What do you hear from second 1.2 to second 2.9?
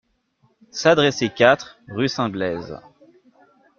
quatre, rue St-Blaise.